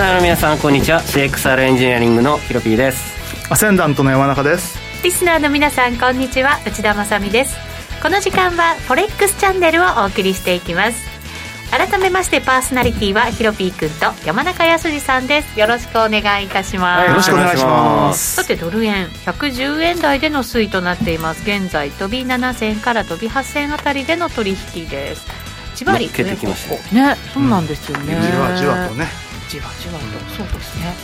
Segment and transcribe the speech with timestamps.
[0.00, 1.02] ナーの皆さんこんにちは。
[1.02, 3.52] CXR エンジニアリングのヒロピーです。
[3.52, 4.78] アセンダントの山中です。
[5.04, 6.58] リスナーの皆さんこんにちは。
[6.66, 7.54] 内田まさです。
[8.02, 10.98] この時間はフォレックスチャンネルをお送りしていきます。
[11.70, 15.60] 改めましてパーソナリティはヒロピーくんと山中康さんです。
[15.60, 18.36] よろしくお願いいたします、はい、よろしくお願いします。
[18.36, 19.06] さてドル円。
[19.26, 21.42] 110円台での推移となっています。
[21.42, 25.26] 現在飛び7銭から飛び8銭あたりでの取引です。
[25.74, 27.16] じわりけてきましたね。
[27.34, 30.00] そうなんですよね、うん、じわじわとねじわじわと
[30.36, 30.94] そうですね。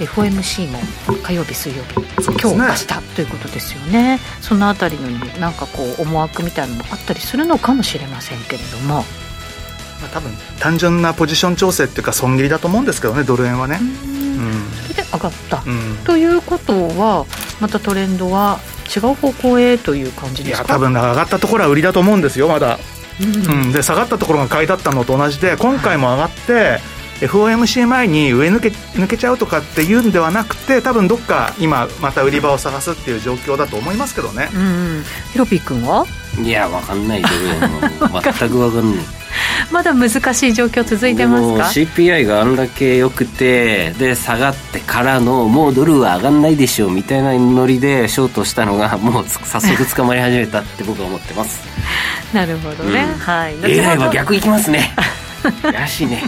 [0.00, 0.78] FOMC も
[1.22, 1.94] 火曜日水曜日
[2.40, 4.20] 今日、ね、明日ということですよね。
[4.42, 5.08] そのあたりの
[5.40, 9.04] なんかこう思惑みたいなのもあったりするのかもしれませんけれども。
[10.02, 13.78] まあ、多分単純なポジション調整っていうか損切りだと思うんですけどねドル円はね。
[13.80, 17.24] うん、それで上がった、うん、ということは
[17.60, 18.58] またトレンドは
[18.94, 20.64] 違う方向へという感じですか？
[20.64, 22.78] いや多分上がったところは売りだと思うんですよまだ、
[23.20, 26.80] うん、うん、で下がったところが買いだったのと同じで今回も上がって、はい
[27.26, 36.04] FOMC 前に上抜け抜けちゃうとかっていうんではなくて多分どっか今また売り場を探すっていう状況だと思いますけどね、うん、ヒロピー君は？
[36.42, 37.36] いや分かんないけど
[38.20, 39.04] 全く分かんない。
[39.72, 51.60] まだ難しい状況続いてますか？CPI があんだけ良くてで下がってからのもうドルは上がんないでしょうみたいなノリでショートしたのがもう早速捕まり始めたって僕は思ってます。
[52.34, 53.80] なるほどね、うん、はい。
[53.80, 54.94] AI は逆いきますね。
[55.62, 56.22] らしいね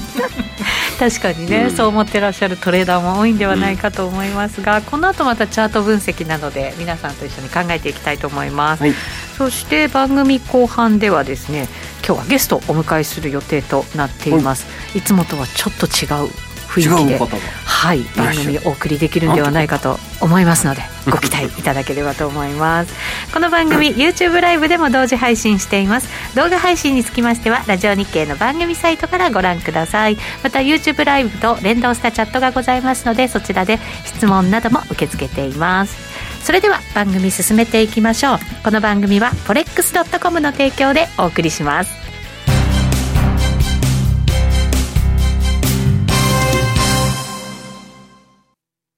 [0.98, 8.92] 確かにね、うん、そう思ってらっしゃるトレーダーも多いんではないかと思いますが、うん、この後またチャート分析などで皆さんと一緒に考えていきたいと思います、はい、
[9.36, 11.68] そして番組後半ではですね
[12.06, 14.66] 今日はゲストをお迎えする予定となっています、
[14.96, 16.45] いつもとはちょっと違う
[16.82, 17.18] 雰囲気で
[17.64, 22.92] はい番組お送りできるんではないかと思いますのでご期待いただければと思います。
[23.32, 26.08] この番組 YouTube ライブでも同時配信しています。
[26.34, 30.16] 動画配信につきましてはラジオ日経の番組サイトからご覧ください。
[30.42, 35.96] また YouTube ライブと連動したチャットがございますのでそちらで質問なども受け付けています。
[36.42, 38.38] それでは番組進めていきましょう。
[38.62, 42.05] この番組は forex.com の提供でお送りします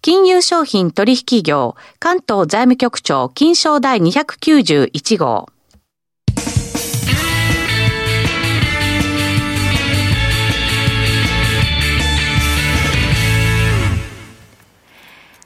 [0.00, 5.48] 金融商品取引業関東財務局長金商第291号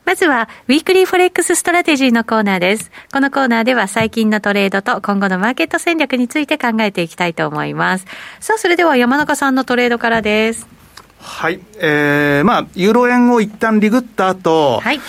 [0.04, 2.90] まずは、ウィークリーフォレックスストラテジーのコーナーです。
[3.10, 8.06] このコーナーでは最近のトレードと今後のマーケット戦略について考えていきたいと思います。
[8.38, 10.81] さあ、それでは山中さんのトレードからです。
[11.22, 11.60] はい。
[11.78, 15.00] えー、まあ、ユーロ円を一旦リグった後、はい、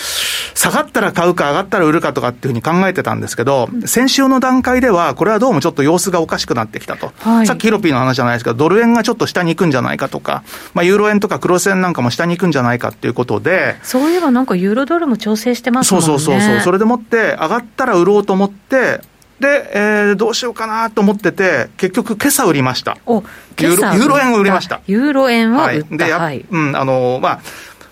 [0.54, 7.12] 下がったら買うか上がったら売るかとかっていうふうに考えてたんですけど、うん、先週の段階では、これはどうもちょっと様子がおかしくなってきたと。
[7.18, 10.44] はい、さっきヒロピーの話じゃないですけど、ドル円がちょっと下に行くんじゃないかとか、
[10.76, 13.78] まあ、ユーロ円とかクロス円なんかも下に行くんじゃないかっていうことで。
[13.82, 16.08] そういえばなんかユーロドルも調整してますもんね。
[16.08, 16.60] そうそうそうそう。
[16.60, 19.02] それでもって、上がったら売ろうと思って、
[19.44, 22.98] で、えー、どうしようかなと思ってて、結局、今朝売りました。
[23.06, 23.24] お
[23.60, 24.80] ユーロユーロ円を売りました。
[24.88, 27.40] ユーロ円を売った、はい、で、はい、うん、あの、まあ、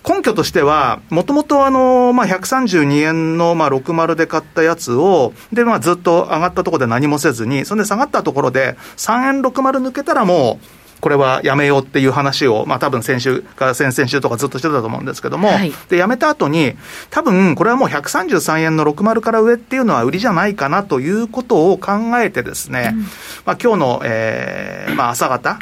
[0.07, 9.51] 根拠としては、もともとあの、まあ、132円の、まあ、60で買ったやつを、で、まあ、ずっと上がったところで何もせずに、それで下がったところで、3円60
[9.81, 16.75] 抜けたらもう、これはやめようっていう話を、まあ多分先週から先々週とかずっとしてたと思うんですけども、はい、で、やめた後に、
[17.09, 25.59] 多分これはもう133円の60から上っていうのは売りじゃないかなということを考えてですね、うん、まあ今日の、えー、まあ朝方、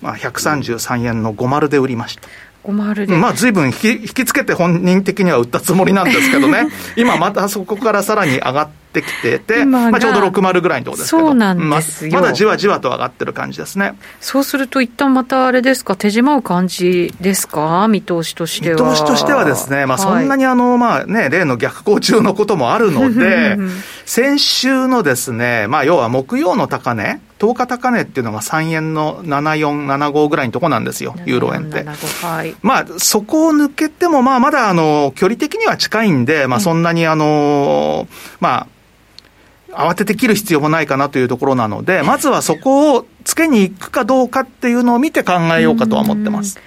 [0.00, 2.28] まあ133円の50で売りました。
[2.64, 3.16] 50で。
[3.16, 13.94] まあ、随分引き引きつけて本人的には売ったつもりなんですけどね、 今またそこからさらに上がってきてて、まあ、ちょうど60ぐらいのところですけど、そうなんですままだじわじわと上がってる感じですね。
[14.20, 18.90] そうすると、一旦またあれですか、手締まう感じですか、見通しとしては。
[18.90, 23.58] 見通しとしてはですね、まあ、そんなにあの、はい、まあね、例の逆行中のこともあるので、
[24.04, 31.84] 先週のですね、まあ、要は木曜の高値、10日高値っていうのが3円の74、75ぐらいのとこなんですよ、ユーロ円って。
[32.24, 38.06] はい、まあ、そこを抜けても、まあ、まだあの距離的には近いんで、まあ、そんなにあの、
[38.38, 38.66] まあ、
[39.72, 46.58] 慌てて切る必要もないかなというところなので、まずはそこをつけに行くかどうかっていうのを見て考えようかとは思ってます。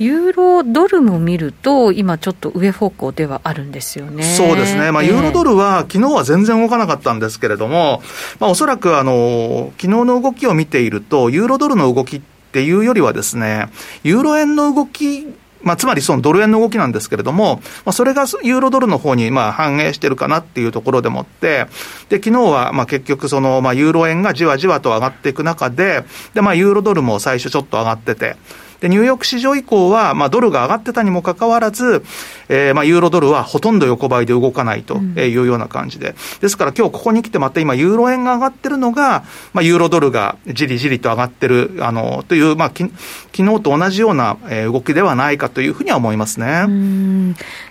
[0.00, 4.22] ユーロドルも見ると、今ちょっと上方向ではあるんですよね。
[4.22, 4.92] そうですね。
[4.92, 8.02] まあ、ユーロドルは、昨日は全然動かなかったんですけれども、
[8.38, 12.20] まあ、おそらく、あの、昨日の動きを見ていると、ユーロドルの動きっ
[12.52, 13.68] ていうよりはですね、
[14.02, 15.26] ユーロ円の動き
[15.62, 21.66] まあ、つまりそのドル円の動きなんですけれども、まあ、それがユーロドルの方にまあ反映してるかなっていうところでもって、
[22.08, 26.04] で、昨日はまあ結局そのまあユーロ円がじわじわと上がっていく中で、
[26.34, 28.36] で、まあユーロドルも最初ちょっと上がってて、
[28.80, 32.02] で、ニューヨーク市場以降は、まあ、ドルが上がってたにもかかわらず、
[32.50, 36.16] えー、まあ、ユーロドルはほとんど横ばいで動かないというような感じで。
[36.40, 39.24] ですから今日ここに来てまた今、ユーロ円が上がってるのが、
[39.54, 42.84] まあ、ユーロドルがじりじりと上がってる、あの、という、まあ、き
[43.32, 44.36] 昨日と同じような
[44.66, 46.66] 動きではないかというふうには思いますね。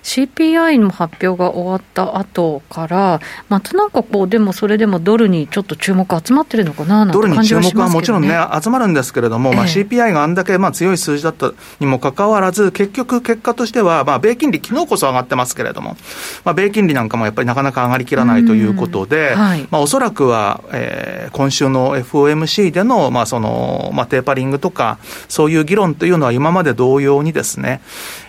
[0.04, 15.98] CPI の発表が終わった後から、またなんかこう、でもそれでもドルにちょっと注目集まってるのかな、ね、ドルに注目はもちろんね、集まるんですけれども、まあ、CPI があんだけまあ強い数字だったにもかかわらず、結局、結果としては、まあ、米金利、昨日こそ上がってますけれども、
[16.46, 27.82] まあ、米金利なんかもやっぱりなかなか上がりきらないということで、はい、まあ、おそらくは、えー、今週の FOMC での、まあ、その、まあ、テーパリングとか、そういう議論というのは今まで同様にですね、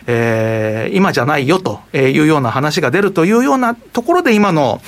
[0.06, 4.81] えー、今じゃないよというような話が出るというようなところで今の、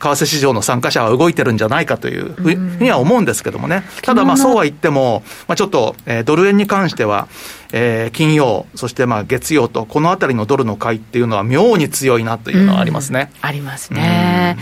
[0.00, 7.28] 為替市場の参加者は動いてるんじゃないかというふうには思うんですけどもね、ただまあそうは言っても、まあ、ちょっと、えー、ドル円に関しては、
[7.76, 13.32] えー、金曜、そしてまあ月曜と、このあたりのドルの買いっていうのは、妙に強いなというのはありますね。
[13.40, 14.56] ありますね。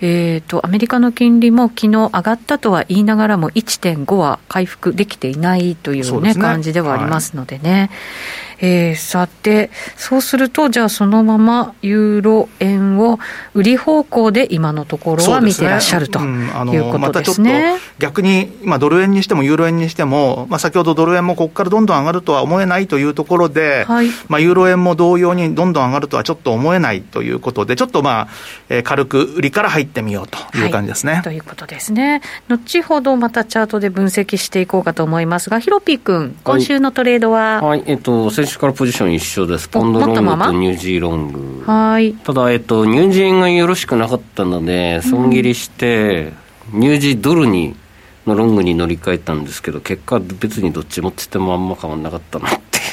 [0.00, 7.72] えーと、アメリカの金利も昨日上がったとは言いながらも、1.5は回復できていないというね、ね感じではありますのでね。
[7.72, 7.90] はい
[8.60, 13.18] えー、さて、そうすると、じゃあそのままユーロ円を
[13.54, 16.98] 売り方向で今のところは見てらっしゃるということですね。
[16.98, 17.42] またちょっと
[17.98, 28.28] 逆に、今ドル円にしてもユーロ円にしても、まあ、先ほどドル円もここからどんどん上がるとは思えないというところで、はい、まあ、ユーロ円も同様にどんどん上がるとはちょっと思えないということで、ちょっとまあ、
[28.70, 31.22] えー、軽く売りから入ってみようという感じですね、はい。
[31.22, 32.20] ということですね。
[32.48, 39.68] 後ほどまたチャートで分析していこうかと思いますが、ヒロピー君、今週のトレードは、はい、はい、えっと、先週からポジション一緒です。
[39.68, 41.64] ポンドロングとニュージーロング。
[41.66, 42.12] はい。
[42.14, 46.32] ただ、えっと、ニュージー円がよろしくなかったので、損切りして、
[46.72, 47.74] うん、ニュージードルに、
[48.28, 52.88] のロングに乗り換えたんですけど、結果、別にどっちもってってもあんま変わんなかったなっていう。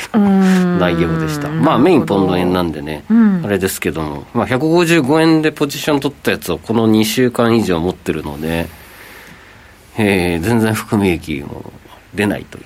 [0.80, 1.50] 内容でした。
[1.50, 8.68] まあ、メインポンド円なんでね、うん、あれですけども、まあ、155円でポジション取ったやつをこの2週間以上持ってるので、
[9.98, 11.72] えー、全然含み益も
[12.14, 12.66] 出ないという。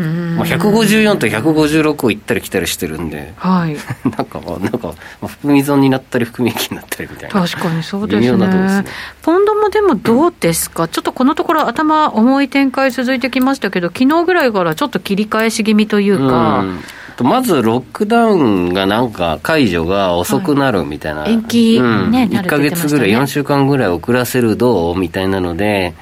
[0.00, 3.76] まあ、154と156を行ったり来たりしてるんで、はい、
[4.16, 4.92] なんか、なんか、ま
[5.24, 8.84] あ、含み損になったり、含み益になったりみたいな、確かにそうですね、ね。
[9.22, 16.60] ポンドもでもどうですか、うん、ちょっとこのところ、頭、重い展開続いてきましたけど、昨日ぐらいからちょっと切り返し気味というか。
[16.60, 16.80] うん。
[17.20, 25.94] まずロックダウンがなんか解除が遅くなるみたいな、はい、延期、ね、うん、1か月ぐらい、4週間ぐらい遅らせるどうみたいなので、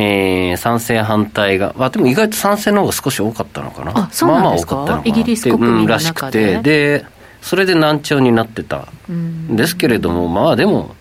[0.00, 3.92] えー、賛成反対が、あ、でも意外と賛成の方が少し多かったのかな。
[3.96, 5.10] あ、そうなんですか、まあ、まあ多かったのかな。
[5.10, 7.04] イギリス国民らしくて、で、
[7.42, 8.86] それで難聴になってた。
[9.10, 10.94] んですけれども、まあでも、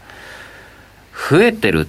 [1.30, 1.88] 増えてる、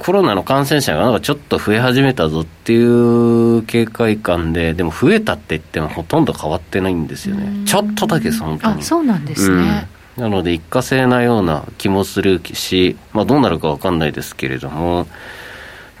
[0.00, 7.66] コロナの感染者がなんかちょっと増え始めたぞっていう警戒感で、でも増えたって言ってもほとんど変わってないんですよね。
[7.66, 8.80] ちょっとだけ本当に。
[8.80, 9.88] あ、そうなんですね。
[10.18, 15.08] うん、なので一過性なような気もするし、まあどうなるかわかんないですけれども、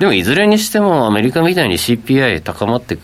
[0.04, 2.98] でもいずれにしてもアメリカみたいに CPI 高まって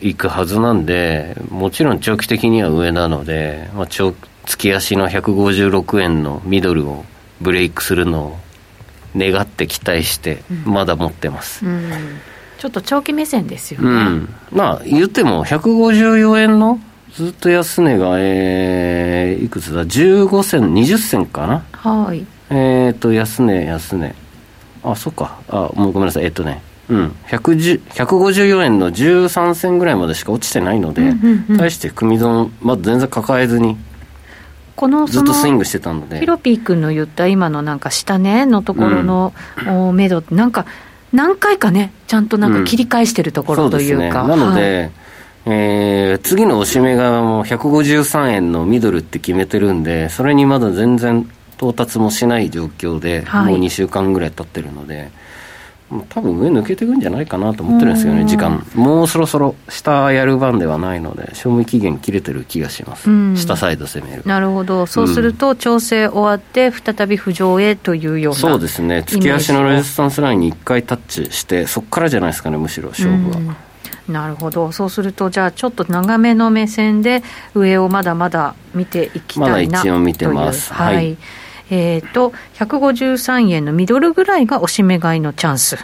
[0.00, 4.12] いくはずなんで、もちろん長期的には上なので、まあ、長
[4.46, 7.04] 月足の156円のミドルを
[7.40, 8.36] ブレイクするのを
[9.14, 11.64] 願って期待して、まだ持ってます。
[11.64, 11.72] うん。
[11.72, 11.90] うん
[12.58, 16.78] ちょっと長期目線ですよね、うん、まあ言っても154円の
[17.14, 21.64] ずっと安値が、えー、いくつだ？15銭20銭かな？
[21.72, 22.26] はい。
[22.50, 24.14] えっ、ー、と安値安値
[24.82, 25.38] あそっか。
[25.48, 26.24] あもうごめんなさい。
[26.24, 26.62] えっ、ー、とね。
[26.88, 27.14] うん。
[27.28, 33.76] 154円の13銭ぐらいまでしか落ちてないので、うんうんうん、対して組損まだ全然抱えずに
[34.74, 36.20] このずっとスイングしてたので。
[36.20, 39.32] ヒロピー君の言った今のなんか下値のところの、
[39.66, 40.66] うん、目処ってなんか
[41.12, 44.92] 何回かねちゃんとなんか切り返してるところというか、うんね、なので、はい
[45.46, 51.28] えー、次のおしめがもう153円のミドルって決めてるんで、それにまだ全然
[51.60, 55.10] 到達もしない状況で、はい、もう2週間ぐらい経ってるので、
[56.08, 58.64] 多分上抜けていくんじゃないかなと思ってるんですよね、時間。
[58.74, 64.22] もうそろそろ下やる番ではないので、賞味期限切れてる気がします、下サイド攻める。
[64.24, 73.56] なるほど、そうすると、調整終わって、再び浮上へというようなそうですね、月足のレジスタンスラインに1回タッチして、そこからじゃないですかね、むしろ勝負は。
[74.08, 77.24] なるほど、そうすると、じゃあ、ちょっと長めの目線で、
[77.54, 80.72] 上をまだまだ見ていきたいなまだ一応見てます。
[80.72, 81.16] はい、はい、
[81.70, 85.78] えーと、153円のミドルぐらいがおしめ買いのチャンス。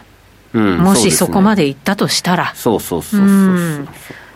[0.53, 3.27] もしそこまでいったとしたら、そうそうそうそ
[3.83, 3.89] う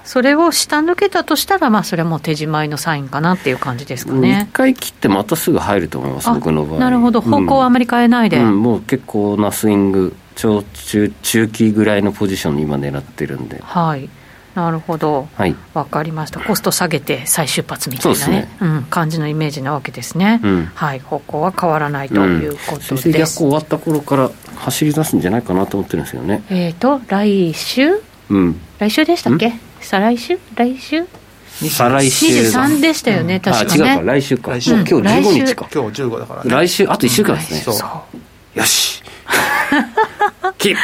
[0.05, 4.49] それを下抜けたとしたら、まあ、それはもう手じまいのサインかなっていう感じですかね。
[4.51, 6.81] 一回切って、またすぐ入ると思います、僕の場合。
[6.81, 13.61] なるほど、方向はあまり変えないで、うんうん、もう結構なスイング、超中中期ぐらいのポジションに今、狙ってるんで。
[13.63, 14.09] はい
[14.55, 18.49] なるほど、はい、分かりました、コスト下げて再出発みたいなね、ね。
[18.61, 23.09] うん、感じのイメージなわけですね、うん、はい、方向は変わらないということです。
[23.09, 26.43] うん、逆終わった頃から走り出すんじゃないかなと思ってるんですよね。
[26.51, 29.53] えっ、ー、と、来週、うん、来週でしたっけ？
[29.81, 30.39] 再来週？
[30.57, 31.07] 来週？
[31.69, 33.91] 再来週23でしたよね、確かね。
[33.91, 34.53] あ、違うか、来週か。
[34.53, 35.69] 今日15日か。
[35.73, 37.75] 今日15だから、ね、来週、あと1週間ですね。
[38.55, 39.03] よし
[40.61, 40.77] キー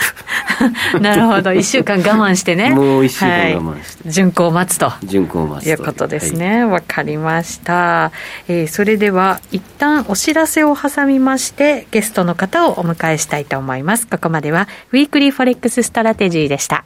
[0.92, 4.90] プなるほど、1週間我慢してね、 もう1週間我慢して、はい、順行を待つと。
[5.04, 8.10] 順行を待ついうことですね、わ、はい、かりました、
[8.48, 14.06] えー、それでは一旦お知らせを挟みまして、ゲストの方をお迎えしたいと思います。
[14.06, 16.84] ここまでは、ウィークリーフォレックスストラテジーでした。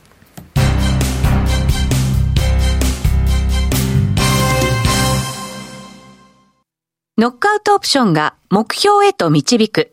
[7.17, 9.93] ノックアウトオプションが目標へと導く。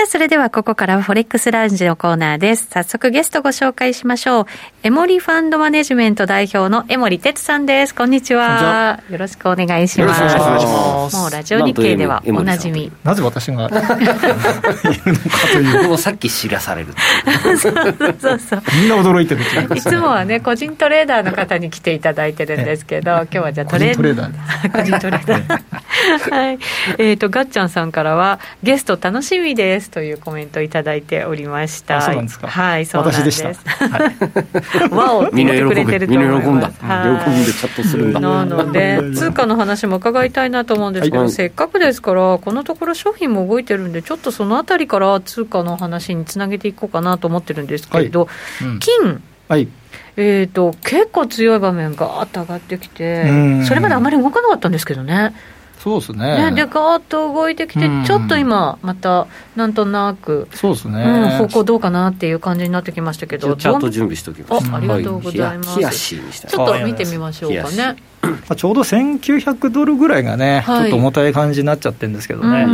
[0.00, 2.68] さあ、それではここからフォレックスラウンジのコーナーです。
[2.70, 4.46] 早速ゲストご紹介しましょう。
[4.82, 7.94] エモリファンドマネジメント代表の江森哲さんです。
[7.94, 9.02] こんにちは。
[9.10, 11.16] よろしくお願いします。
[11.16, 12.90] もうラジオ日経ではおなじみ。
[13.04, 13.88] なぜ私が いるのか
[15.52, 15.88] という。
[15.88, 16.94] もうさっき知らされる。
[17.44, 18.62] そうそうそう。
[18.80, 19.42] みんな驚いてる
[19.76, 24.72] いつもはね、個人トレーダーの方に来ていただいてるんですけど、今日はじゃあトレーダー。
[24.72, 25.60] 個人トレーダー。
[26.30, 26.58] はい。
[26.98, 29.90] えっ、と、ガッチャンさんからは、ゲスト楽しみです。
[29.90, 32.00] というコメントいただいておりました。
[32.00, 32.48] そうなんですか。
[32.48, 33.42] はい、そうなんです。
[34.90, 36.78] わお、みんな喜んでると思います。
[36.80, 36.90] 喜
[37.30, 38.20] んでチャットするんだ。
[38.20, 48.28] なので、 通貨の話も伺いたいなと思うんですけど、せっかくですから、このところ商品も動いてるんで、ちょっとそのあたりから通貨の話につなげていこうかなと思ってるんですけれど、
[48.80, 49.68] 金、はい
[50.16, 53.24] えーと、結構強い場面がーっと上がってきて、
[53.64, 55.34] それまであまり動かなかったんですけどね。
[55.82, 56.50] そうですね。
[56.50, 64.74] ねで、ガーッと動いてきて、ちょっと今、またなんとなく、そうですね、うん、方向どうかなっていう感じになってきましたけど、チャート準備しておきました。
[64.74, 65.78] あありがとうございます。
[65.78, 67.96] ちょっと見てみましょうかね。
[68.54, 72.64] ちょうど1900ドルぐらいがね、はい、ちょっと重たい感じになっちゃってるんですけどね、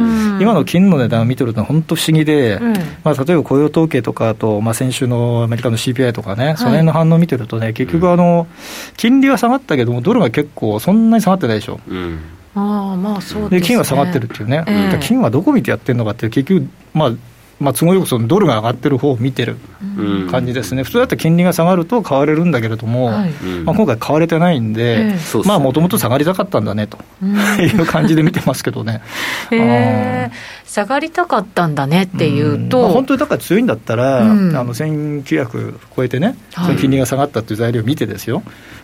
[0.40, 2.72] 今の金の値段を見てると、本当不思議で、うん、
[3.04, 8.48] まあ、例えば雇用統計とか、あと、まあ、先週のアメリカの CPI とかね、はい、その辺の反応を見てるとね、結局あの、
[8.96, 11.78] 金利は下がったけども、ドルが結構、そんなに下がってないでしょ。
[11.88, 12.18] うん
[12.56, 17.12] あまあそうで、ね、金は下がってるっていうね、えー、金はどこ見てやってるのかって、結局、まあ、
[17.58, 19.56] まあ、都合よくそのドルが上がってる方を見てる
[20.30, 23.30] 感じですね、普通だったら金利が下がると買われるんだけれども、はい、
[23.64, 26.98] まあ、今回、買われてないんで、もともと下がりたかったんだねと
[27.58, 29.00] いう感じで見てますけどね。
[29.52, 38.42] えー、下がりたかったんだねっていうと、まあ、本当にだから強いんだったら、うん、あの1900超えてね、その金利が下がったっていう材料を見てですよ、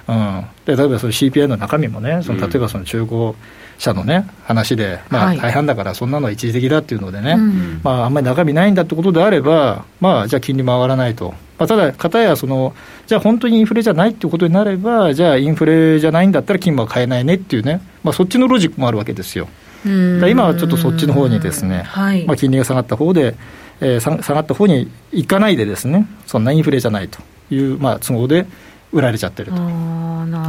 [0.09, 3.35] うん、で例えばその CPI の中身もね、その例えばその中古、
[3.83, 7.41] 社のね、話で、まあ、大半だから、そんなのは一時的だっていうのでね、はい、
[7.83, 11.35] まあ、あんまり中身ないんだってことであれば、まあ、じゃあ金利も上がらないと。
[11.59, 12.75] まあ、ただ、かたやその、
[13.07, 19.49] じゃあ本当にインフレじゃないっていうことになれば、じゃあインフレじゃないんだったら金は買えないねっていうね、まあ、そっちのロジックもあるわけですよ。
[19.85, 23.35] 今はちょっとそっちの方にですね、はい、まあ、金利が下がった方で、
[23.81, 28.47] えー、下がった方に行かないでですね、そんなインフレじゃないという、まあ、都合で
[28.93, 29.59] 売られちゃってると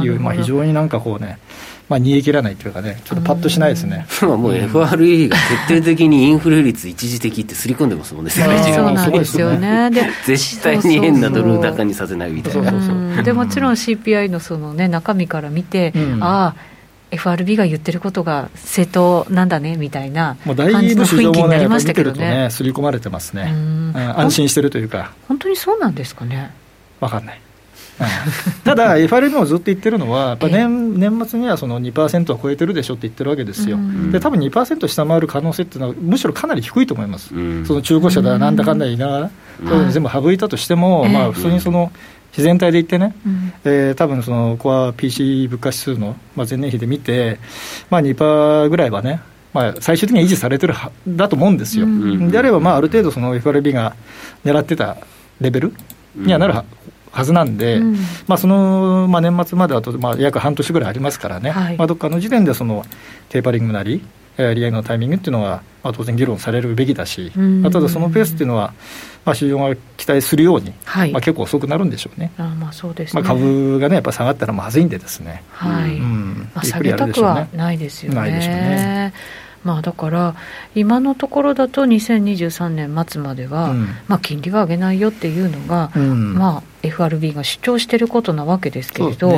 [0.04, 1.38] いう、まあ、非常になんかこうね、
[1.88, 4.06] まあ、煮え切らないというかね、ちょっとパッとしないですね。
[4.22, 5.36] もう FRE が
[5.68, 8.98] 徹底的にインフレ率一時的ってすり込んでますもんね、 世界中に。
[8.98, 9.90] そうですよね。
[9.90, 13.22] で絶対に変なドル高にさせないみたいな。
[13.22, 16.54] でもちろん CPI のその、ね、中身から見て、うん、ああ、
[17.10, 20.56] FRB が言ってることが正当なんだねみたいな感
[20.88, 22.48] じの雰囲気になりましたけどね。
[22.50, 23.52] すり込まれてますね、
[24.16, 25.12] 安心してるというか。
[25.28, 26.50] 本当にそうなんですかね。
[27.00, 27.40] わかんない。
[28.64, 33.78] ただ、FRB もずっと言ってるのは、やっぱ年年末にはその2%は超えてるでしょって言ってるわけですよ、
[34.10, 37.28] で多分2%下回る可能性っていうのは、むしろかなり低いと思います、
[37.64, 41.92] その中古車だ、なんだかんだ言いながら、全部省いたとしても、まあ、普通にその、
[42.34, 47.38] 自然体で言ってね、うん、えー、多分そのコア PC 物価指数の、まあ、前年比で見て、
[47.90, 49.20] まあ、2%ぐらいはね、
[49.52, 51.86] まあ、最終的には維持されてるはだと思うんですよ。
[51.86, 53.94] うん、であれば、まあ、ある程度、その FRB が
[54.44, 54.96] 狙ってた
[55.40, 55.72] レベル
[56.16, 56.64] にはなるは
[57.14, 57.96] はずなんで、うん、
[58.26, 62.84] まあ、その、まあ、年末まであと、まあ、約半年ぐらいありますからね、はい、まあ、どっかの時点でその
[63.28, 64.02] テーパリングなり、
[64.36, 68.74] えー、利上げのタイミングっていうのは、まあ、当然議論されるべきだし、まあ、ただそのペースっていうのは、
[69.24, 72.32] まあ、市場が期待するように、はい、まあ、結構遅くなるんでしょうね。
[72.36, 75.42] あまあそうです、ね、まあ、株がね、やっぱ下がったらまずいんでですね。
[75.50, 75.96] はい。
[75.96, 78.16] うん、まあ、下げたくはないですよね。
[78.16, 79.14] ないでしょうね。
[79.64, 80.34] まあ、だから、
[80.74, 89.30] 今のところだと2023年末までは、うん、まあ、金利が上げないよっていうのが、うん、まあ、FRB が主張していることなわけですけれど、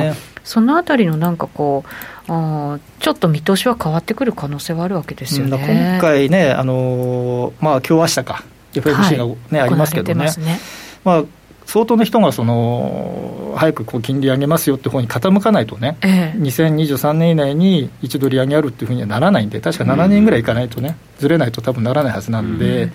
[0.43, 1.83] そ、ね,、のあたりのなんかこ
[2.27, 10.25] うあ、ちょっと見通しは変わってくる可能性はあるわけですよね、今回ね、あのまあ今日明日か、FMC がね、はい、ありますけどね。
[10.37, 10.59] ね。
[11.03, 11.23] まあ
[11.67, 22.91] 相当の人がその早くこう金利上げますよって方に傾かないとね、ええ、2023年以内に一度利上げあるっていうふうにはならないんで、確か7年ぐらいいかないとね、ずれないと多分ならないはずなんで、うん、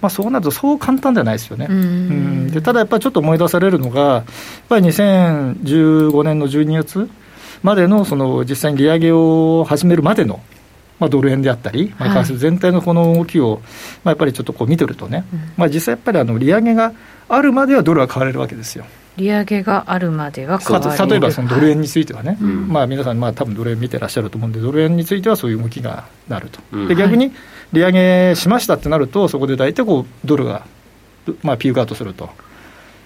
[0.00, 4.24] まあ、そうなると、そう簡単ではないですよね、うん、でただやっぱりちょっと思い出されるのが、やっ
[4.70, 7.10] ぱり2015年の12月
[7.62, 10.40] までのその実際に利上げを始めるまでの
[10.98, 13.60] まあ、ドル円であったり、まあ、為替全体のこの動きを、
[14.02, 15.26] まあ、やっぱりちょっとこう見てるとね、
[15.56, 16.94] まあ、実際やっぱりあの利上げが
[17.28, 18.84] あるまではドルは買われるわけですよ。
[19.16, 21.06] 利上げがあるまでは買われる。
[21.08, 27.32] 例えばそのドル円についてはね、はい、まあ、皆さん、まあ多分ドル円見てらっしゃると思うんで、ドル円についてはそういう動きがなると、で逆に
[27.72, 30.66] 利上げしましたってなると、そこで大体こうドルが、
[31.42, 32.28] まあ、ピークアウトすると。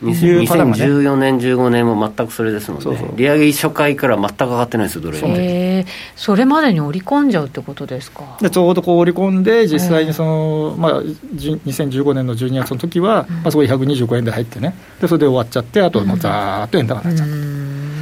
[0.03, 3.13] 2014年、15年も全くそれですもんね、そうそう。
[3.17, 5.23] 利上げ初回から全く上がってないですよ、ドル円
[6.17, 8.39] それまでに織り込んじゃうってことですか？
[8.41, 17.29] でちょうどこう織り込んで、実際にその、まあ、2015年の12月の時は、まあ、そこで125円で入ってね、でそれで終わっちゃって、あともうざーっと円高になっちゃっ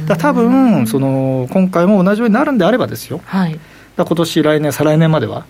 [0.05, 0.15] た。
[0.15, 3.59] だ多分その今回も同じようになるんであればですよ、はい、
[3.95, 5.45] だ今年来年、再来年までは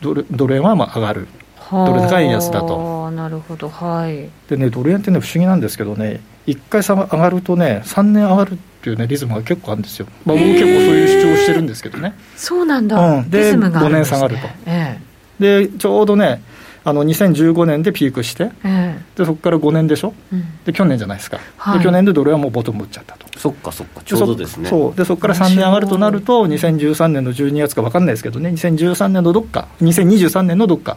[0.00, 1.28] ドル、ドル円はまあ上がる。
[1.68, 3.10] ドル高いやつだと。
[3.10, 4.30] なるほど、はい。
[4.48, 10.06] でね、ドル円ってね、不思議なんですけどね、1回上がるとね、3年上がるっていうね、リズムが結構あるんですよ。
[10.24, 12.14] まあ、僕結構そういう主張をしてるんですけどね。
[12.36, 12.96] そうなんだ。
[12.96, 14.46] うん、で、でね、5年下がると。
[14.66, 15.00] え
[15.40, 16.40] え、で、ちょうどね、
[16.84, 23.26] あの2015年でピークして、えー、でそこから5年でしょ、うん、で去年じゃないですか、はい、で去年でドルはもうボトム打っちゃったと。
[23.36, 24.68] そっかそっか、ちょうどですね。
[24.68, 30.96] そうでそこから3年上がるとなると、2013年の12月か分かんないですけどね、2013年のどっか、2023年のどっか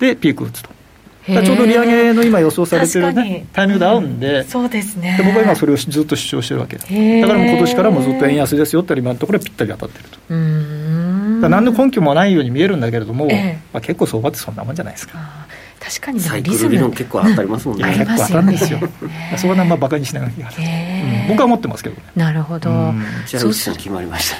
[0.00, 0.70] でピーク打つと。
[1.26, 5.16] ちょうど利上げの今予想されてる、ね、タイミングで合うんで、そうですね。
[5.16, 6.92] で僕は今それをずっと主張してるわけだか
[7.32, 10.18] らもう今年からもずっと円安ですよって今のところはぴったり当たってると。
[10.28, 11.40] うん。
[11.40, 15.43] 何の根拠もないように見えるんだけれども、まあ、結構相場ってそんなもんじゃないですか
[15.86, 18.78] 確かにサイクル理論結構当たりますもんね、結構当たるんですよ
[19.36, 20.54] そこはまあバカにしながらいけない、
[21.28, 22.02] 僕は持ってますけどね。
[22.16, 22.70] なるほど。
[23.26, 24.32] じゃあ内決まりまし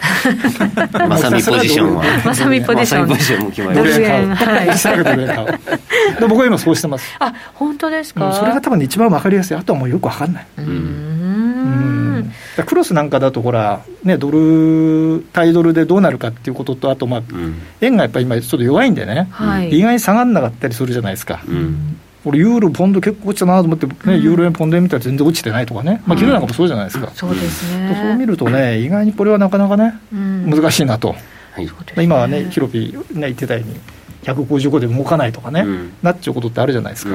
[0.91, 1.05] た。
[1.07, 2.05] まさみポジションは。
[2.25, 3.09] まさみポジション。
[3.09, 6.29] ポジションも決まりました。
[6.29, 7.15] 僕は今そうしてます。
[7.19, 9.57] あ本当ですか、それが多分一番わかりやすい。
[9.57, 10.47] あとはもうよくわかんない。
[10.59, 11.94] うん
[12.67, 17.23] クロスなんかだとほら、ね、ドル対ドルでどうなるかっていうこととあと、まあ、
[17.81, 19.29] 円がやっぱり今ちょっと弱いんでね、
[19.71, 21.43] 意外に下がらなかったりするじゃないですか、
[22.25, 27.99] 俺、ユーロ、ポンド結構落ちたなと思って、ね、ユーロ円、ポンド円見たら全然落ちてないとかね、まあ、昨日なんかもそうじゃないですか、そうですね。
[28.03, 31.15] そう見るとね、意外にこれはなかなかね、難しいなと、
[32.03, 33.79] 今はね、ヒロピー、ね、言ってたように、
[34.25, 35.67] 155で動かないとかね、
[36.03, 37.15] なっちゃうことってあるじゃないですか。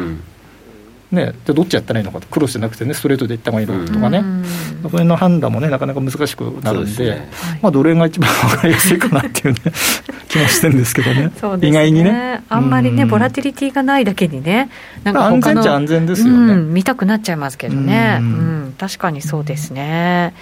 [1.12, 7.30] ね、じゃどっちやったらいいのかと、クロスじゃなくてね、ストレートでいった方がいいのかとかね、その辺の判断もね、なかなか難しくなるんで、でね、
[7.64, 9.62] まあ、ドル円が一番分かりやすいかなっていうね、
[10.30, 11.68] 気もしてるんですけどね、ね。
[11.68, 12.44] 意外にね。
[12.48, 14.70] あんまりね、ボラティリティがないだけにね、
[15.04, 20.34] なんか安全っちゃ安全ですよね、見たくなっちゃいますけどね、うん、確かにそうですね。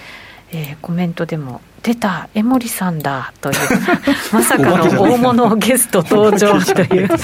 [0.52, 3.56] えー、コメントでも出た江森さんだという
[4.32, 7.08] まさかの大物ゲスト登場という。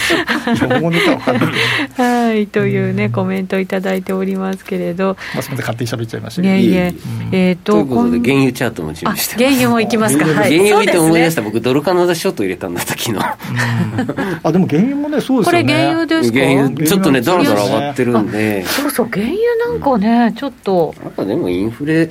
[1.96, 6.54] はいというねコメントいただいておりますけれど、まあ、すみません勝手に喋っちゃいましたけど。
[6.54, 6.94] いえいえ、
[7.32, 13.18] えー、とということで原油チャートも準備して原油もいきますか、はい、原油見て思い出した、僕ドルカナダショット入れたんだった昨日。
[14.42, 15.62] あでも原油もねそうですよね。
[15.62, 16.38] これ原油ですか？
[16.38, 18.64] 原油ちょっとねだらだら上がってるんで。
[18.66, 19.36] そうそう原油
[19.68, 20.94] なんかね、ちょっと。
[21.02, 22.10] やっぱでもインフレ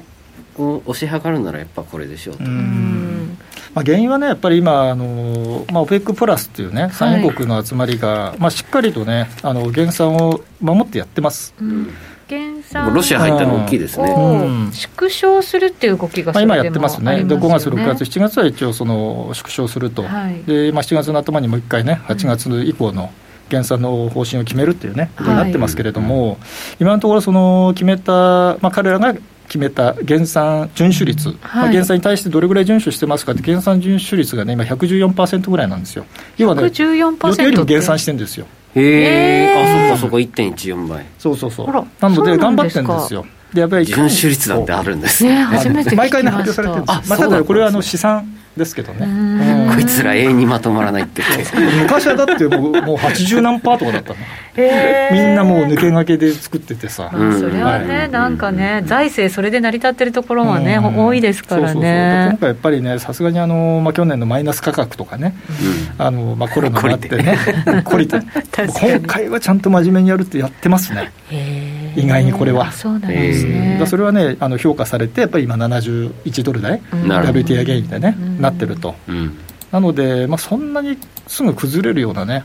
[0.58, 2.44] を推し量るならやっぱこれでしょうと。
[2.44, 11.56] まあ、原因はね、やっぱり今、あのまあ、OPEC プラスっていうね、産油国の集まりが、はい、まあ、しっかりとね、あの減産を守ってやってます。
[11.60, 11.90] うん。
[12.28, 23.12] 減産ロシア入ったの大きいですね、うん、縮小するっていう動きが、まあ、今やってますね、で5月、6月、7月は一応その縮小すると、はい、でまあ、7月の頭にもう一回ね、8月以降の
[23.50, 26.38] 減産の方針を決めるっていうね、ことになってますけれども、はい、
[26.80, 28.12] 今のところ、その決めた、
[28.62, 29.14] まあ、彼らが
[29.54, 36.06] 決めた減産遵守率、はい、まあ、減産に対してどれぐらい遵守してますかって、減産遵守率がね、今、114%ぐらいなんですよ。
[36.38, 37.12] 要はね、予定よ
[37.52, 38.48] りも減産してるんですよ。
[38.74, 41.06] へえ、あ、そこそこ1.14倍。
[41.20, 41.68] そうそうそう。
[41.68, 43.28] なので、頑張ってるんですよ。
[43.54, 43.86] で、やっぱり。
[43.86, 45.36] 遵守率なんてあるんですね。
[45.44, 47.10] 初めて毎回ね、発表されてるんです。
[47.10, 51.24] まあ、ただこれはあの試算ですけどね、こいつら永遠にまとまらないって。
[51.82, 54.16] 昔はだってもうもう80何パーとかだったの、
[54.56, 62.28] えー、みんなもう抜け駆けで作っててさ、うん、それはね、はい、なんかね、財政それで成り立ってるところはね、うん、多いですからね。
[62.30, 65.36] 今回やっぱりねさすがにあの、まあ、去年のマイナス価格とかね、
[65.98, 67.38] うん、あのまあ、コロナになってね。
[67.86, 68.18] 懲りて。
[68.54, 71.12] 今回はちゃんと真面目にやるってやってますね
[71.96, 72.72] 意外にこれは。
[72.72, 78.96] そうなんですね、それはねあの評価されてやっぱり今71ドル台、WTI ゲインでね、なってると、
[79.72, 82.44] なので、まあ、そんなにすぐ崩れるようなね、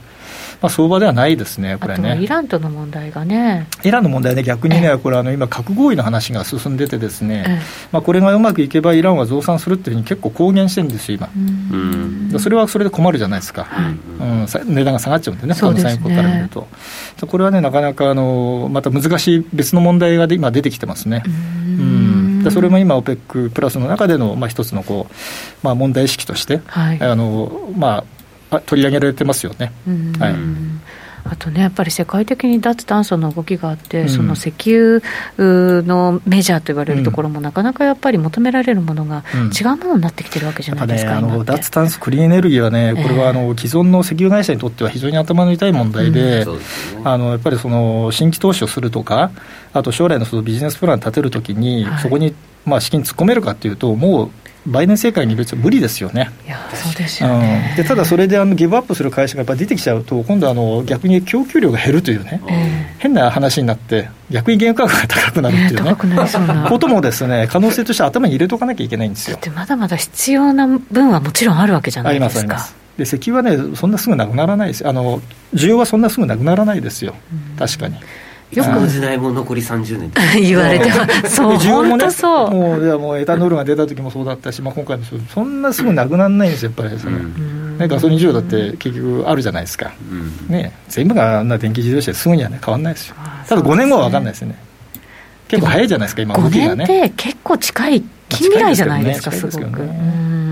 [0.60, 2.18] まあ、相場ではないですね、これね。
[2.20, 3.68] イランとの問題がね。
[3.84, 7.60] イランの問題ね、逆にね、これあの、今、核合意の話が進んでてですね、
[7.92, 12.38] まあ、これがうまくいけば、イランは増産するっていうふうに結構公言してるんですよ、今。
[12.40, 13.68] それはそれで困るじゃないですか、
[14.20, 16.66] うん、値段が下がっちゃうんでね、他の産油国から見ると。
[17.26, 21.22] これはね、なかなかあのまた難しい別の問題が今、出てきてますね。
[21.26, 22.42] うん。
[22.42, 25.14] でそれも今、OPEC プラスの中での、まあ、一つのこう、
[25.62, 28.04] まあ、問題意識として、はい、あのまあ、
[28.66, 29.72] 取り上げられてますよね。
[30.18, 30.34] はい。
[31.30, 35.02] あとね、やっぱり世界的に脱炭素の動きがあって、うん、その石油
[35.82, 47.06] のメジャーと言われるところも、なかなかやっぱり求められるものが違うものになってきてるわけじゃないですか、ね、あの脱炭素、クリーンエネルギーはね、これはあの既存の石油会社にとっては非常に頭の痛い問題で、うん。
[47.06, 49.30] あのやっぱりその新規投資をするとか、
[49.74, 52.34] あと将来のそのビジネスプラン立てるときに、はい、そこに
[52.64, 54.30] まあ資金突っ込めるかというと、もう
[54.68, 56.30] 売年正解に別に無理ですよね。
[56.46, 69.38] いやそうですよね、でただそれであのギブアップする会社がやっぱ出てきちゃうと、今度あの、逆に供給量が減るというね、えー、変な話になって、逆に原油価格が高くなるっていうね、ねこともですね、可能性として頭に入れとかなきゃいけないんですよ。
[69.54, 72.68] まだまだ必要な分はもちろんあるわけじゃないですか。
[72.98, 75.20] で石油はね、そんなすぐなくならないですあの、
[75.54, 77.14] 需要はそんなすぐなくならないですよ、
[77.58, 77.96] 確かに。
[78.52, 80.12] よく時代も残り30年。
[80.40, 81.36] 言われてます。
[81.36, 86.98] そう本当そう、もういやもうエタノールが出た時もそうだったし、まあ、今回もそうそんなすぐなくならないんですよやっぱり。
[86.98, 93.16] その、うん、ね、ガソリン需要だって結局あるじゃないですか、うん、ね、全部があんな電気自動車ですぐにはね変わらないですよ。
[93.48, 94.56] ただ5年後は分かんないですよね。
[95.48, 96.34] 結構早いじゃないですか今。
[96.34, 96.84] 動きがね。
[96.84, 100.47] 5年って結構近い近未来じゃないですかすごく、ね、うん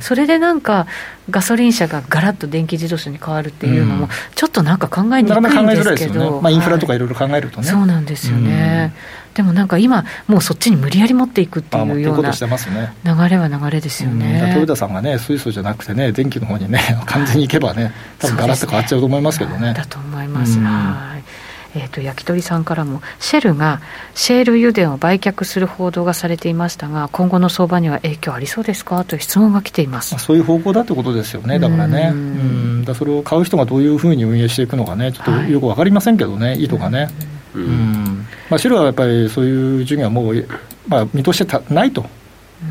[0.00, 0.86] それでなんか
[1.30, 8.94] ガソリン車がガラッと電気自動車に変わるっていうのも、ちょっとなんか考えにくいんですけど、ね、まあ、インフラとかいろいろ考えるとね、はい、そうなんですよね、
[9.34, 14.52] でもなんか今、もうそっちに無理やり持っていくっていうような流れは流れですよね。
[14.54, 19.68] トヨタさんがね、水素じゃなくてね、電気の方にね、完全にいけばね、多分ガラッと変わっちゃうと思いますけどね。
[19.68, 20.58] ねだと思います。
[20.58, 21.35] はい
[21.76, 23.82] えーと、焼き鳥さんからもシェルが
[24.14, 30.16] シェール油田を売却する報道がされていましたが今後の相場には影響ありそうですかという質問が来ています。
[30.18, 32.12] そういう方向だということですよねだからね。
[32.12, 32.84] うん。
[32.84, 37.08] だそれを買う人がどういうふうに運営していくのかねちょっとよく分かりませんけどね、はい、意図がね。
[37.54, 38.26] うん。
[38.48, 40.48] まあ、シェルはやっぱりそういう授業はもう、
[40.88, 42.06] まあ、見通してたないと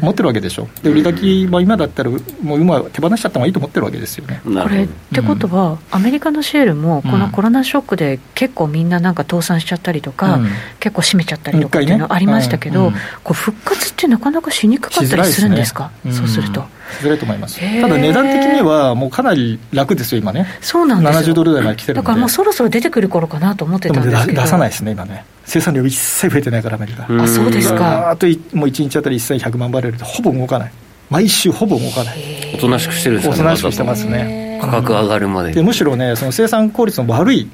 [0.01, 4.41] 持ってるわけでしょ、で売り先は今だったら、もう今、手放しちゃった方がいいと思ってるわけですよね。
[4.43, 12.93] これってことは、うん、アメリカのシェールも、このコロナショックで結構みんななんか倒産しちゃったりとか、うん、結構閉めちゃったりとかっていうのありましたけど、ねうん、
[13.23, 16.65] こう復活ってなかなかしにくかったりするんですか、すね、そうすると。
[16.99, 27.03] しづらいと思います、ただ値段的にはもうかなり楽ですよ、今ね、そうなんです70ドル台まで来てるだからもうそろそろ出てくる頃かなと思ってたんですけど出さないですね、今ね、生産量一切増えてないから、アメリカ。
[27.03, 30.71] あそうですかあともう1日あたり1100万バレルでほぼ動かない。
[31.09, 32.17] 毎週ほぼ動かない。
[32.55, 34.59] おとなしくしてるんですおとなしくしてますね。
[34.61, 35.53] 価格上がるまで。
[35.53, 37.47] でむしろね、その生産効率の悪い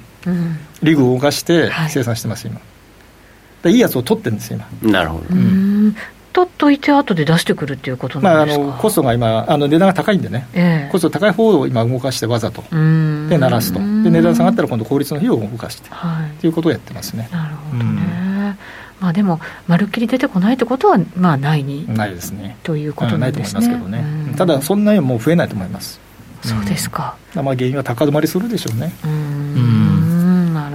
[0.82, 2.60] リグを動かして生産してます、今。
[3.70, 4.68] いいやつを取ってるんです今。
[4.82, 5.26] なるほど。
[5.30, 5.96] うん
[6.32, 17.30] 取っといて、後で出してくるっていうことなんですか、まあ、あのコストが今、あの値段が高いんでね、えー、コスト高い方を今、動かしてわざと、で鳴らすと、で値段下がったら今度、効率の費用を動かして、はい、ということをやってますね。
[17.32, 18.58] なるほどね、
[19.00, 21.92] まあ、でも、まるっきり出てこないってことは、まあ、ないに。
[21.94, 22.58] ないですね。
[22.64, 23.62] ということなんですね。
[23.62, 26.00] ないと思いますけどね、ただ、そんなにもう増えないと思います。
[26.44, 28.92] そうですか、まあ、原因は高止まりするでしょうね。
[29.06, 29.81] うん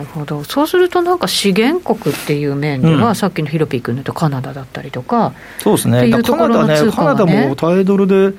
[0.07, 8.37] ほど、そうするとなんか資源国っていう面では、うん、さっきのヒロピー君のとカナダだったりとか、そうですね、カナダね、カナダもタイドルで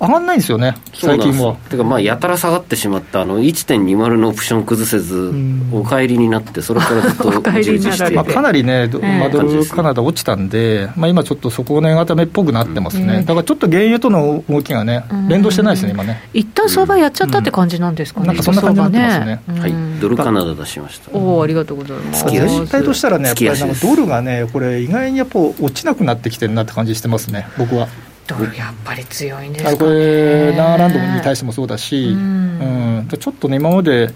[0.00, 1.56] 上がんないんですよね、最近は。
[1.70, 5.32] てか、まあ、やたら下がってしまった、あの1.20のオプション崩せず、
[5.72, 7.30] お帰りになって、それからずっと
[7.62, 16.28] 従事してまあ、かなりね、マドルカナダ落ちたんで、まあ、今ちょっと底値固めっぽくなってますね、だからちょっと原油との動きがね、連動してないですね、今ね。
[16.32, 19.40] 一旦相場やっちゃったって感じなんですかね、なんかそんな感じになってますね。
[19.60, 21.10] はい、ドルカナダ出しました。
[21.12, 22.24] おお、ありがとうございます。
[22.30, 27.88] 全体としたらね、やっぱりドルがね、これ、意外にやっぱ落ちなくなってきてるなって感じしてますね、僕は。
[28.28, 34.10] ドルやっぱり強いんですか、ね、これナーランドに対してもそうだし、うん、うん、ちょっとね今まで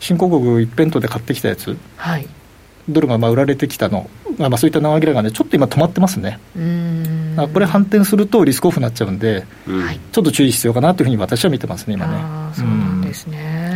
[0.00, 2.26] 新興国一辺倒で買ってきたやつ、はい、
[2.88, 6.40] ドルがまあ売られてきたの、まあ、そういった長切れがねちょっと今止まってますね。
[6.56, 7.36] うん。
[7.52, 12.14] これ反転するとリスクオフになっちゃうんで、うん、ちょっと注意必要かなというふうに私は見てますね今ね。
[12.54, 13.67] そうなんですね、うん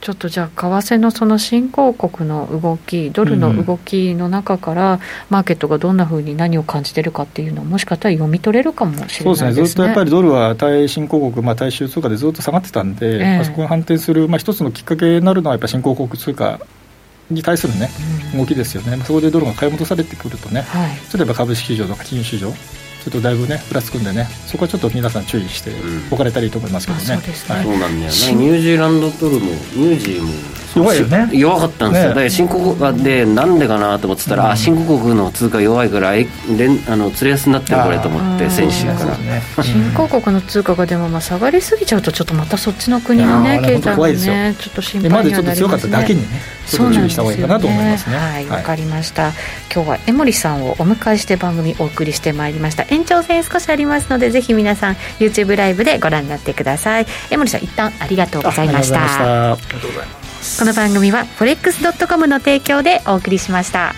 [0.00, 9.24] ちょっとじゃあ、為替のその新興国の動き、ドルの動きの中から、マーケットがどんなふうに何を感じてるかっていうのを、もしかしたら読み取れるかもしれないですね。
[9.24, 16.60] そうですね、ずっとやっぱりドルは対新興国、まあ、対州通貨でずっと下がってたんで、えあ、そこが反転する、まあ、一つのきっかけになるのは、やっぱり新興国通貨
[17.30, 17.90] に対するね、
[18.34, 22.52] うん、動きですよね、そこでドルが買い戻されてくるとね、はい、例えば株式市場とか金融市場、
[23.06, 25.70] ちょっとだいぶね、プラス組んでね、そこはちょっと皆さん注意して
[26.10, 27.04] おかれたらいいと思いますけどね。
[27.04, 30.32] うん、そうですね、はい、そうなんだよね、ニュージーランドドルも、ニュージーも
[30.76, 31.28] 弱いよね。
[31.32, 45.42] 弱かったんですよ、ね、だから新興国でなんでかなと思ってたら、うん、あ新興国の通貨弱いからえ連あの釣れ安になってるこれと思って先週から、ね、新興国の通貨がでもまあ下がりすぎちゃうとちょっとまたそっちの国のね経済もねちょっと心配になりますね。
[45.42, 48.16] までちょっと強かっただけにねそう注意した方がいいかなと思いますね。
[48.16, 48.46] はい。
[48.46, 49.32] わ、かりました。
[49.72, 52.84] 今日は江森さんをお迎えして番組お送りしてまいりました。
[52.88, 57.06] 延長戦少しありますのでぜひ皆さん YouTube ライブでご覧になってください。
[57.30, 59.52] 江森さん一旦ありがとうございました。
[59.52, 60.25] ありがとうございます
[60.58, 63.94] この番組は forex.com の提供でお送りしました。